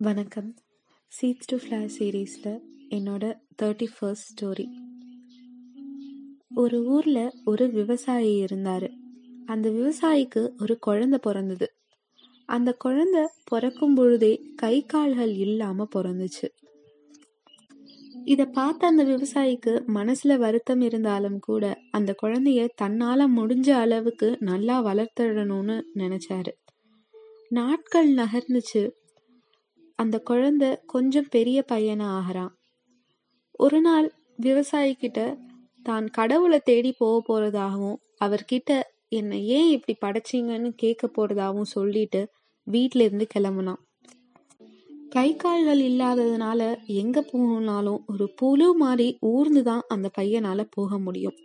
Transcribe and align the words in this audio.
வணக்கம். 0.00 0.54
Seeds 1.22 1.46
to 1.46 1.56
flash 1.56 1.88
சீரீஸில் 1.98 2.60
என்னோட 2.90 3.34
தேர்ட்டி 3.62 3.86
ஃபர்ஸ்ட் 3.98 4.28
ஸ்டோரி 4.28 4.66
ஒரு 6.54 6.84
ஊரில் 6.84 7.30
ஒரு 7.44 7.70
விவசாயி 7.70 8.36
இருந்தார். 8.36 8.90
அந்த 9.46 9.70
விவசாயிக்கு 9.70 10.50
ஒரு 10.60 10.78
குழந்தை 10.78 11.18
பிறந்தது. 11.22 11.72
அந்த 12.46 12.72
குழந்தை 12.72 13.28
பிறக்கும் 13.44 13.94
பொழுதே 13.94 14.42
கை 14.56 14.86
கால்கள் 14.86 15.34
இல்லாமல் 15.34 15.88
பிறந்துச்சு. 15.96 16.48
இதை 18.24 18.46
பார்த்த 18.46 18.86
அந்த 18.86 19.04
விவசாயிக்கு 19.04 19.86
மனசில் 19.86 20.38
வருத்தம் 20.38 20.80
இருந்தாலும் 20.80 21.38
கூட 21.38 21.80
அந்த 21.90 22.14
குழந்தைய 22.22 22.68
தன்னால் 22.74 23.36
முடிஞ்ச 23.36 23.70
அளவுக்கு 23.70 24.36
நல்லா 24.40 24.84
வளர்த்திடணும்னு 24.84 25.82
நினச்சாரு. 25.94 26.50
நாட்கள் 27.48 28.14
நகர்ந்துச்சு. 28.14 28.90
அந்த 29.98 30.18
குழந்தை 30.18 30.78
கொஞ்சம் 30.86 31.28
பெரிய 31.30 31.62
பையனாக 31.62 32.12
ஆகிறான். 32.12 32.52
ஒரு 33.52 33.80
நாள் 33.80 34.12
விவசாயிக்கிட்ட 34.42 35.36
தான் 35.82 36.06
கடவுளை 36.06 36.60
தேடி 36.64 36.94
போக 36.98 37.16
போறதாகவும் 37.28 37.98
அவர்கிட்ட 38.24 38.80
என்னை 39.08 39.46
ஏன் 39.46 39.70
இப்படி 39.70 39.94
படைச்சீங்கன்னு 40.00 40.70
கேட்க 40.76 41.10
போறதாகவும் 41.16 41.72
சொல்லிட்டு 41.72 42.28
வீட்ல 42.66 43.02
இருந்து 43.02 43.26
கிளம்புனான். 43.34 43.80
கை 45.10 45.36
கால்கள் 45.36 45.80
இல்லாததுனால 45.80 46.62
எங்க 46.86 47.24
போகணும்னாலும் 47.32 48.00
ஒரு 48.06 48.32
புழு 48.36 48.74
மாதிரி 48.74 49.16
ஊர்ந்து 49.20 49.62
தான் 49.62 49.84
அந்த 49.88 50.10
பையனால 50.18 50.66
போக 50.70 50.98
முடியும். 50.98 51.36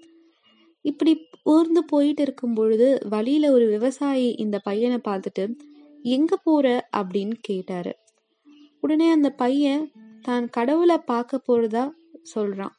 இப்படி 0.81 1.13
ஊர்ந்து 1.43 1.85
போயிட்டு 1.85 2.21
இருக்கும் 2.21 2.53
பொழுது 2.53 3.01
வழியில 3.09 3.51
ஒரு 3.51 3.65
விவசாயி 3.67 4.29
இந்த 4.37 4.59
பையனை 4.59 4.99
பார்த்துட்டு 5.07 5.45
எங்க 6.03 6.37
போற? 6.37 6.87
அப்படின்னு 6.97 7.35
கேட்டாரு. 7.41 7.93
உடனே 8.93 9.11
அந்த 9.11 9.29
பையன் 9.29 9.91
தான் 10.21 10.49
கடவுளை 10.49 10.97
பார்க்க 10.97 11.41
போறதா 11.47 11.91
சொல்றான். 12.35 12.73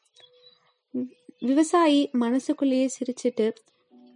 விவசாயி 1.39 2.09
மனசுக்குள்ளேயே 2.11 2.89
சிரிச்சிட்டு 2.97 3.51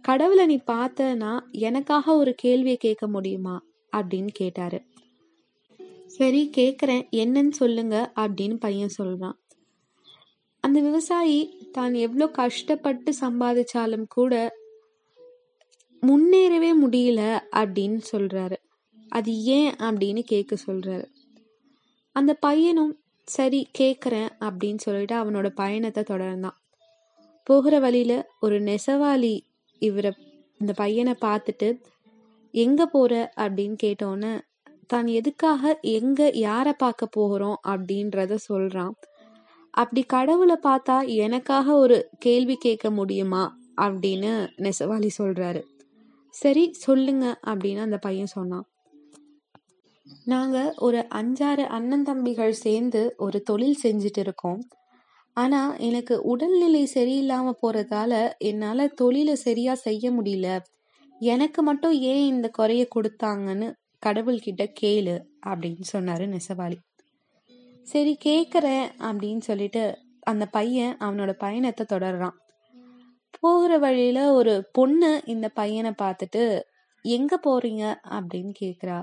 கடவுளை 0.02 0.46
நீ 0.46 0.60
பார்த்தனா 0.66 1.50
எனக்காக 1.50 2.16
ஒரு 2.16 2.34
கேள்வியை 2.34 2.76
கேட்க 2.76 3.08
முடியுமா? 3.08 3.62
அப்படின்னு 3.96 4.28
கேட்டாரு. 4.32 4.82
சரி 6.06 6.50
கேட்குறேன் 6.56 7.04
என்னன்னு 7.10 7.50
சொல்லுங்க 7.50 8.12
அப்படின்னு 8.16 8.54
பையன் 8.54 8.94
சொல்றான். 8.98 9.36
அந்த 10.60 10.80
விவசாயி 10.80 11.68
தான் 11.72 11.94
எவ்வளோ 11.94 12.26
கஷ்டப்பட்டு 12.26 13.12
சம்பாதிச்சாலும் 13.20 14.04
கூட 14.08 14.56
முன்னேறவே 16.02 16.72
முடியல 16.82 17.40
அப்படின்னு 17.56 18.00
சொல்றாரு. 18.12 18.56
அது 19.08 19.42
ஏன்? 19.42 19.72
அப்படின்னு 19.72 20.20
கேட்க 20.20 20.56
சொல்றாரு. 20.66 21.06
அந்த 22.16 22.32
பையனும் 22.40 22.92
சரி 23.28 23.60
கேட்குறேன் 23.78 24.30
அப்படின்னு 24.40 24.76
சொல்லிட்டு 24.76 25.14
அவனோட 25.16 25.48
பயணத்தை 25.54 26.02
தொடர்ந்தான். 26.02 26.56
போகிற 27.46 27.78
வழியில் 27.78 28.18
ஒரு 28.40 28.56
நெசவாளி 28.60 29.34
இவரை 29.82 30.10
இந்த 30.58 30.72
பையனை 30.72 31.14
பார்த்துட்டு 31.20 31.68
எங்கே 32.54 32.86
போகிற 32.86 33.32
அப்படின்னு 33.36 33.76
கேட்டோன்னே 33.82 34.32
தான் 34.86 35.06
எதுக்காக 35.06 35.78
எங்கே 35.90 36.30
யாரை 36.38 36.72
பார்க்க 36.72 37.06
போகிறோம் 37.06 37.58
அப்படின்றத 37.68 38.34
சொல்கிறான் 38.34 38.94
அப்படி 39.74 40.02
கடவுளை 40.02 40.56
பார்த்தா 40.62 40.96
எனக்காக 41.16 41.74
ஒரு 41.74 41.96
கேள்வி 42.18 42.56
கேட்க 42.56 42.90
முடியுமா? 42.90 43.42
அப்படின்னு 43.76 44.32
நெசவாளி 44.56 45.10
சொல்கிறாரு 45.18 45.60
சரி 46.34 46.64
சொல்லுங்க 46.76 47.26
அப்படின்னு 47.46 47.80
அந்த 47.80 47.98
பையன் 47.98 48.34
சொன்னான். 48.34 48.66
நாங்க 50.24 50.74
ஒரு 50.76 51.06
அஞ்சாறு 51.14 51.66
அண்ணன் 51.66 52.02
தம்பிகள் 52.02 52.52
சேர்ந்து 52.52 53.14
ஒரு 53.16 53.42
தொழில் 53.42 53.78
செஞ்சுட்டு 53.82 54.18
இருக்கோம். 54.18 54.68
ஆனா 55.32 55.76
எனக்கு 55.76 56.22
உடல்நிலை 56.22 56.90
சரியில்லாம 56.94 57.52
போறதால 57.62 58.30
என்னால 58.38 58.86
தொழிலை 58.86 59.34
சரியா 59.34 59.74
செய்ய 59.74 60.10
முடியல. 60.10 60.58
எனக்கு 61.18 61.62
மட்டும் 61.62 61.92
ஏன் 61.92 62.26
இந்த 62.26 62.48
குறைய 62.48 62.88
கொடுத்தாங்கன்னு 62.94 63.72
கடவுள்கிட்ட 64.06 64.72
கேளு 64.80 65.22
அப்படின்னு 65.46 65.80
சொன்னாரு 65.92 66.36
நெசவாளி. 66.36 66.76
சரி 67.82 68.16
கேட்குறேன் 68.24 68.86
அப்படின்னு 68.98 69.38
சொல்லிட்டு 69.38 69.98
அந்த 70.20 70.46
பையன் 70.46 70.96
அவனோட 70.96 71.32
பயணத்தை 71.32 71.86
தொடர்றான். 71.92 72.38
போகிற 73.40 73.78
வழியில 73.78 74.32
ஒரு 74.32 74.68
பொண்ணு 74.72 75.22
இந்த 75.24 75.48
பையனை 75.48 75.92
பார்த்துட்டு 76.02 76.60
எங்க 77.02 77.40
போறீங்க? 77.46 77.94
அப்படின்னு 78.08 78.52
கேக்குறா. 78.60 79.02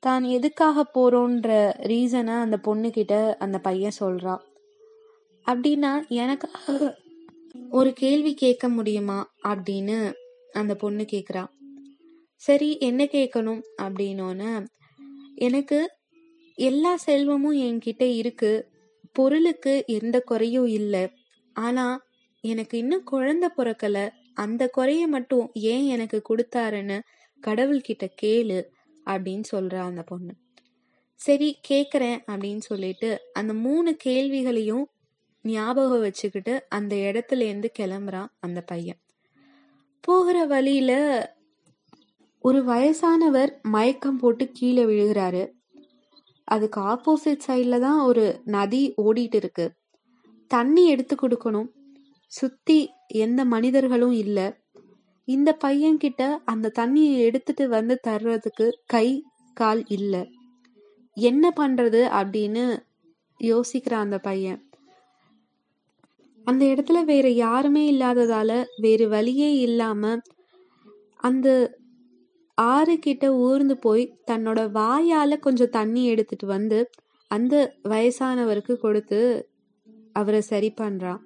தான் 0.00 0.24
எதுக்காக 0.24 0.86
போறோன்ற 0.94 1.48
ரீசனை 1.78 2.40
அந்த 2.40 2.56
பொண்ணு 2.56 2.90
கிட்ட 2.90 3.36
அந்த 3.38 3.58
பையன் 3.58 3.96
சொல்றான் 4.00 4.40
அப்படின்னா 5.46 6.08
எனக்காக 6.08 6.96
ஒரு 7.70 7.92
கேள்வி 7.92 8.34
கேட்க 8.34 8.68
முடியுமா 8.68 9.32
அப்படின்னு 9.42 10.12
அந்த 10.52 10.74
பொண்ணு 10.74 11.02
கேக்குறா. 11.02 11.46
சரி 12.36 12.78
என்ன 12.78 13.04
கேட்கணும் 13.04 13.62
அப்படின்னோன்னு 13.82 14.66
எனக்கு 15.34 15.90
எல்லா 16.54 16.96
செல்வமும் 16.96 17.58
என்கிட்ட 17.58 18.02
இருக்கு 18.02 18.68
பொருளுக்கு 19.12 19.84
எந்த 19.86 20.20
குறையும் 20.20 20.66
இல்லை 20.66 21.08
ஆனா 21.52 22.02
எனக்கு 22.40 22.78
இன்னும் 22.78 23.04
குழந்தை 23.04 23.48
பிறக்கல 23.56 24.08
அந்த 24.34 24.68
குறைய 24.68 25.06
மட்டும் 25.06 25.50
ஏன் 25.54 25.86
எனக்கு 25.86 26.22
கொடுத்தாருன்னு 26.28 27.00
கடவுள்கிட்ட 27.46 28.10
கேளு 28.22 28.68
அப்படின்னு 29.06 29.42
சொல்றா 29.52 29.76
அந்த 29.76 30.02
பொண்ணு. 30.02 30.34
சரி 31.14 31.58
கேட்குறேன் 31.68 32.18
அப்படின்னு 32.30 32.58
சொல்லிட்டு 32.58 33.20
அந்த 33.32 33.54
மூணு 33.54 33.96
கேள்விகளையும் 33.96 34.84
ஞாபகம் 35.42 36.00
வச்சுக்கிட்டு 36.00 36.66
அந்த 36.68 36.96
இடத்துலேருந்து 36.96 37.64
கிளம்புறான் 37.78 38.26
அந்த 38.40 38.60
பையன். 38.60 39.00
போகிற 40.00 40.44
வழியில் 40.44 41.26
ஒரு 42.38 42.64
வயசானவர் 42.64 43.60
மயக்கம் 43.62 44.16
போட்டு 44.16 44.50
கீழே 44.52 44.84
விழுகிறாரு. 44.84 45.50
அதுக்கு 46.44 46.80
ஆப்போசிட் 46.80 47.38
சைடில் 47.46 47.80
தான் 47.80 48.00
ஒரு 48.00 48.40
நதி 48.44 48.94
ஓடிட்டு 48.96 49.34
இருக்கு. 49.34 49.72
தண்ணி 50.46 50.86
எடுத்து 50.86 51.16
கொடுக்கணும். 51.16 51.68
சுற்றி 52.26 52.90
எந்த 53.06 53.44
மனிதர்களும் 53.44 54.12
இல்லை. 54.12 54.59
இந்த 55.28 55.58
பையன்கிட்ட 55.64 56.22
அந்த 56.44 56.72
தண்ணியை 56.78 57.18
எடுத்துட்டு 57.18 57.68
வந்து 57.68 58.00
தர்றதுக்கு 58.06 58.66
கை 58.86 59.24
கால் 59.56 59.84
இல்லை. 59.86 60.22
என்ன 61.16 61.52
பண்றது 61.56 62.00
அப்படின்னு 62.20 62.64
யோசிக்கிறான் 63.40 64.04
அந்த 64.06 64.18
பையன். 64.18 64.60
அந்த 66.44 66.64
இடத்துல 66.64 67.04
வேற 67.04 67.28
யாருமே 67.28 67.92
இல்லாததால 67.92 68.64
வேறு 68.76 69.08
வழியே 69.08 69.50
இல்லாம 69.58 70.18
அந்த 71.16 71.48
ஆறு 72.54 72.98
கிட்ட 72.98 73.34
ஊர்ந்து 73.34 73.76
போய் 73.78 74.16
தன்னோட 74.26 74.60
வாயால 74.74 75.38
கொஞ்சம் 75.38 75.70
தண்ணி 75.70 76.06
எடுத்துட்டு 76.06 76.46
வந்து 76.46 76.90
அந்த 77.30 77.54
வயசானவருக்கு 77.88 78.76
கொடுத்து 78.76 79.20
அவரை 80.12 80.40
சரி 80.40 80.72
பண்றான் 80.80 81.20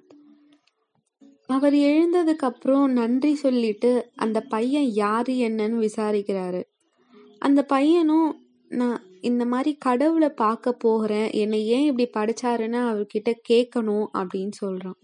அவர் 1.47 1.73
எழுந்ததுக்கு 1.73 2.45
அப்புறம் 2.49 2.91
நன்றி 2.91 3.35
சொல்லிட்டு 3.35 4.11
அந்த 4.15 4.41
பையன் 4.41 4.85
யாரு 4.85 5.33
என்னன்னு 5.33 5.87
விசாரிக்கிறாரு. 5.87 6.63
அந்த 7.39 7.63
பையனும் 7.63 8.45
நான் 8.69 9.01
இந்த 9.21 9.45
மாதிரி 9.45 9.75
கடவுளை 9.75 10.29
பார்க்க 10.29 10.73
போகிறேன். 10.73 11.31
என்னை 11.31 11.67
ஏன் 11.67 11.97
இப்படி 11.97 12.07
படிச்சாருன்னு 12.13 12.79
அவர்கிட்ட 12.91 13.33
கேட்கணும் 13.49 14.07
அப்படின்னு 14.13 14.51
சொல்றான். 14.65 14.99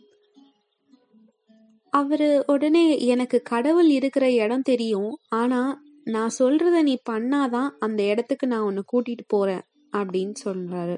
அவரு 1.90 2.44
உடனே 2.48 3.06
எனக்கு 3.06 3.42
கடவுள் 3.42 3.90
இருக்கிற 3.90 4.32
இடம் 4.32 4.62
தெரியும். 4.62 5.18
ஆனா 5.30 5.82
நான் 6.04 6.30
சொல்றத 6.40 6.82
நீ 6.82 6.98
பண்ணாதான் 7.10 7.70
அந்த 7.80 8.04
இடத்துக்கு 8.04 8.48
நான் 8.48 8.62
உன்னை 8.62 8.84
கூட்டிட்டு 8.94 9.26
போறேன் 9.28 9.62
அப்படின்னு 9.92 10.34
சொல்றாரு. 10.44 10.98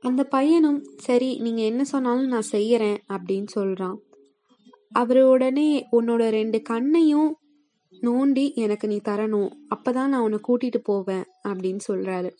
அந்த 0.00 0.24
பையனும் 0.24 0.84
சரி 0.96 1.38
நீங்க 1.38 1.62
என்ன 1.62 1.84
சொன்னாலும் 1.84 2.26
நான் 2.26 2.50
செய்யறேன் 2.52 2.98
அப்படின்னு 3.12 3.46
சொல்றான். 3.54 3.96
அவரு 4.90 5.28
உடனே 5.28 5.86
உன்னோட 5.92 6.28
ரெண்டு 6.28 6.62
கண்ணையும் 6.62 7.36
நோண்டி 8.02 8.54
எனக்கு 8.54 8.88
நீ 8.88 9.00
தரணும். 9.04 9.52
அப்பதான் 9.74 10.06
நான் 10.06 10.20
உன்னை 10.20 10.38
கூட்டிட்டு 10.48 10.78
போவேன் 10.82 11.24
அப்படின்னு 11.48 11.78
சொல்றாரு. 11.92 12.30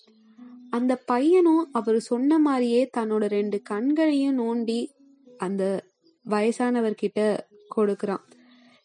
அந்த 0.70 0.96
பையனும் 0.96 1.68
அவர் 1.72 2.00
சொன்ன 2.00 2.38
மாதிரியே 2.38 2.90
தன்னோட 2.96 3.28
ரெண்டு 3.28 3.62
கண்களையும் 3.62 4.38
நோண்டி 4.38 4.88
அந்த 5.36 5.84
வயசானவர்கிட்ட 6.30 7.38
கொடுக்குறான். 7.76 8.20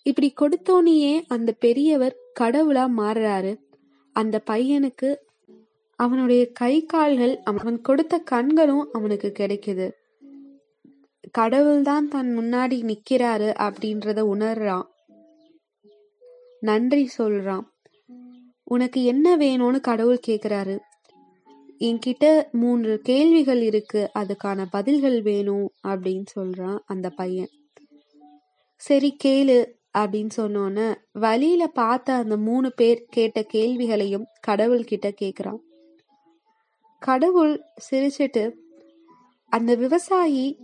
இப்படி 0.03 0.33
கொடுத்தோனையே 0.41 1.21
அந்த 1.27 1.51
பெரியவர் 1.51 2.15
கடவுளா 2.39 2.89
மாறுறாரு. 2.97 3.57
அந்த 4.11 4.41
பையனுக்கு 4.51 5.15
அவனுடைய 5.95 6.51
கை 6.51 6.85
கால்கள் 6.85 7.39
அவன் 7.39 7.81
கொடுத்த 7.81 8.19
கண்களும் 8.19 8.89
அவனுக்கு 8.91 9.33
கிடைக்குது. 9.39 9.91
கடவுள் 11.31 11.81
தான் 11.81 12.07
தன் 12.07 12.37
முன்னாடி 12.39 12.77
நிக்கிறாரு 12.83 13.49
அப்படின்றத 13.59 14.19
உணர்றான். 14.35 14.83
நன்றி 16.59 17.09
சொல்றான். 17.17 17.65
உனக்கு 18.63 19.03
என்ன 19.03 19.37
வேணும்னு 19.37 19.79
கடவுள் 19.79 20.19
கேக்குறாரு. 20.27 20.79
என்கிட்ட 21.79 22.51
மூன்று 22.51 22.99
கேள்விகள் 22.99 23.61
இருக்கு 23.61 24.11
அதுக்கான 24.19 24.65
பதில்கள் 24.69 25.21
வேணும் 25.21 25.71
அப்படின்னு 25.87 26.25
சொல்றான் 26.35 26.79
அந்த 26.85 27.09
பையன். 27.09 27.49
சரி 28.75 29.17
கேளு 29.23 29.65
அப்படின்னு 29.97 30.29
சொன்னோன்ன 30.37 30.95
வழியில 31.11 31.67
பார்த்த 31.67 32.13
அந்த 32.13 32.37
மூணு 32.37 32.73
பேர் 32.73 33.05
கேட்ட 33.09 33.41
கேள்விகளையும் 33.41 34.25
கடவுள் 34.39 34.83
கிட்ட 34.83 35.13
கேக்குறான். 35.21 35.59
கடவுள் 36.99 37.61
சிரிச்சிட்டு 37.91 38.53
அந்த 39.49 39.75
விவசாயி 39.75 40.57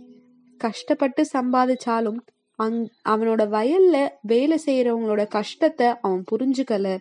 கஷ்டப்பட்டு 0.58 1.26
சம்பாதிச்சாலும் 1.38 2.16
அங் 2.56 2.88
அவனோட 3.08 3.48
வயல்ல 3.48 4.08
வேலை 4.22 4.60
செய்யறவங்களோட 4.66 5.26
கஷ்டத்தை 5.26 5.86
அவன் 6.00 6.24
புரிஞ்சுக்கல. 6.30 6.98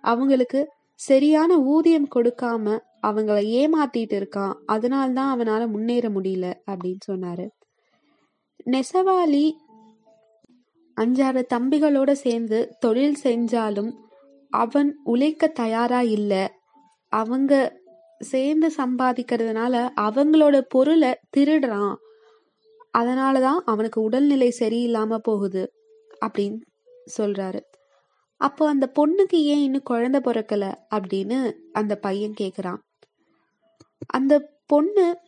அவங்களுக்கு 0.00 0.72
சரியான 0.94 1.58
ஊதியம் 1.58 2.08
கொடுக்காம 2.14 2.78
அவங்கள 3.02 3.46
ஏமாத்திட்டு 3.46 4.26
இருக்கான். 4.26 4.54
அதனால்தான் 4.66 5.40
அவனால 5.40 5.68
முன்னேற 5.68 6.08
முடியல 6.08 6.54
அப்படின்னு 6.70 6.98
சொன்னாரு. 7.10 7.48
நெசவாளி 8.64 9.52
அஞ்சாறு 11.00 11.44
தம்பிகளோட 11.54 12.12
சேர்ந்து 12.12 12.76
தொழில் 12.78 13.16
செஞ்சாலும் 13.22 13.92
அவன் 14.50 15.00
உழைக்க 15.04 15.46
தயாரா 15.46 16.00
இல்ல. 16.00 16.54
அவங்க 17.08 17.80
சேர்ந்து 18.18 18.72
சம்பாதிக்கிறதுனால 18.76 19.88
அவங்களோட 20.00 20.60
பொருளை 20.60 21.14
திருடுறான். 21.36 21.94
அதனாலதான் 22.98 23.60
அவனுக்கு 23.64 24.00
உடல்நிலை 24.00 24.54
சரியில்லாம 24.58 25.16
போகுது 25.16 25.72
அப்படின்னு 26.26 26.60
சொல்றாரு. 27.18 27.60
அப்போ 28.36 28.68
அந்த 28.68 28.92
பொண்ணுக்கு 28.98 29.34
ஏன் 29.34 29.62
இன்னும் 29.62 29.82
குழந்தை 29.82 30.20
பிறக்கல 30.20 30.74
அப்படின்னு 30.94 31.52
அந்த 31.72 31.96
பையன் 31.96 32.34
கேக்குறான். 32.40 32.78
அந்த 34.06 34.52
பொண்ணு 34.66 35.18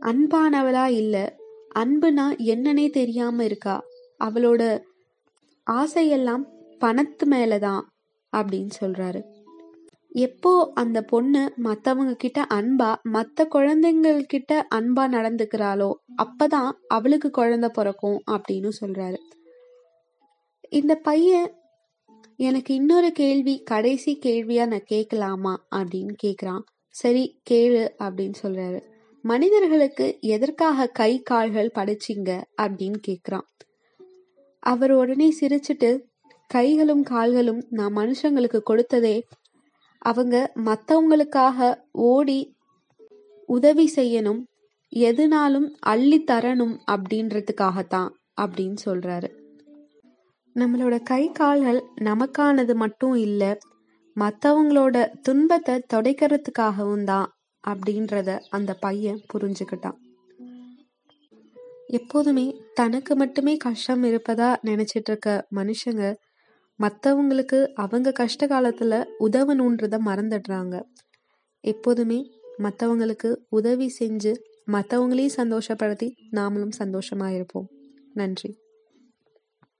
அன்பானவளா 0.00 0.84
இல்ல 0.84 1.36
அன்புனா 1.74 2.36
என்னன்னே 2.38 2.90
தெரியாம 2.90 3.44
இருக்கா 3.44 3.84
அவளோட 4.24 4.82
ஆசையெல்லாம் 5.70 6.44
பணத்து 6.78 7.24
மேலதான் 7.30 7.82
அப்படின்னு 8.36 8.70
சொல்றாரு. 8.80 9.35
எப்போ 10.18 10.70
அந்த 10.74 11.02
பொண்ணு 11.02 11.52
மத்தவங்க 11.56 12.14
கிட்ட 12.14 12.46
அன்பா 12.54 12.94
மத்த 13.12 13.44
குழந்தைங்கள் 13.54 14.20
கிட்ட 14.20 14.66
அன்பா 14.74 15.02
நடந்துக்கிறாளோ 15.14 15.90
அப்பதான் 16.22 16.70
அவளுக்கு 16.88 17.30
குழந்தை 17.30 17.68
பிறக்கும் 17.72 18.22
அப்படின்னு 18.30 18.70
சொல்றாரு. 18.80 19.18
இந்த 20.70 20.94
பையன் 20.94 21.54
எனக்கு 22.36 22.74
இன்னொரு 22.74 23.12
கேள்வி 23.12 23.62
கடைசி 23.62 24.18
கேள்வியா 24.22 24.66
நான் 24.66 24.82
கேட்கலாமா 24.84 25.66
அப்படின்னு 25.76 26.14
கேக்குறான். 26.22 26.62
சரி 26.88 27.40
கேளு 27.50 27.88
அப்படின்னு 27.98 28.34
சொல்றாரு. 28.42 28.80
மனிதர்களுக்கு 29.24 30.18
எதற்காக 30.20 30.86
கை 30.86 31.22
கால்கள் 31.22 31.70
படைச்சிங்க 31.74 32.42
அப்படின்னு 32.62 33.00
கேக்குறான். 33.08 33.48
அவர் 34.62 34.92
உடனே 34.92 35.34
சிரிச்சிட்டு 35.40 35.90
கைகளும் 36.46 37.02
கால்களும் 37.02 37.66
நான் 37.70 37.96
மனுஷங்களுக்கு 37.96 38.60
கொடுத்ததே 38.70 39.22
அவங்க 39.98 40.52
மத்தவங்களுக்காக 40.64 41.74
ஓடி 41.90 42.56
உதவி 43.46 43.90
செய்யணும் 43.94 44.42
எதுனாலும் 44.96 45.68
அள்ளி 45.80 46.24
தரணும் 46.26 46.76
அப்படின்றதுக்காகத்தான் 46.86 48.10
அப்படின்னு 48.40 48.76
சொல்றாரு. 48.84 49.28
நம்மளோட 50.56 51.02
கை 51.02 51.32
கால்கள் 51.32 51.84
நமக்கானது 52.00 52.74
மட்டும் 52.74 53.14
இல்ல 53.14 53.58
மத்தவங்களோட 54.16 55.12
துன்பத்தை 55.22 55.82
தொடைக்கிறதுக்காகவும் 55.94 57.04
தான் 57.04 57.34
அப்படின்றத 57.64 58.40
அந்த 58.50 58.74
பையன் 58.74 59.20
புரிஞ்சுக்கிட்டான். 59.34 59.98
எப்போதுமே 61.86 62.60
தனக்கு 62.74 63.16
மட்டுமே 63.16 63.56
கஷ்டம் 63.56 64.02
இருப்பதா 64.02 64.56
நினைச்சிட்டு 64.66 65.10
இருக்க 65.10 65.46
மனுஷங்க 65.54 66.14
மற்றவங்களுக்கு 66.82 67.66
அவங்க 67.74 68.12
கஷ்ட 68.12 68.46
காலத்தில் 68.46 69.06
உதவணுன்றத 69.20 69.98
மறந்துடுறாங்க. 70.06 70.82
எப்போதுமே 71.60 72.30
மற்றவங்களுக்கு 72.58 73.36
உதவி 73.48 73.94
செஞ்சு 73.98 74.34
மற்றவங்களையும் 74.72 75.36
சந்தோஷப்படுத்தி 75.36 76.10
நாமளும் 76.32 76.70
சந்தோஷமாக 76.70 77.34
இருப்போம். 77.34 77.68
நன்றி. 78.14 78.58